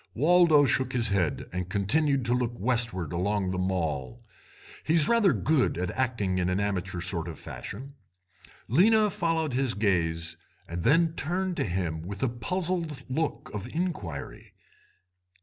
[0.15, 4.25] "Waldo shook his head, and continued to look westward along the Mall.
[4.83, 7.93] He's rather good at acting in an amateur sort of fashion.
[8.67, 10.37] Lena followed his gaze,
[10.67, 14.53] and then turned to him with a puzzled look of inquiry.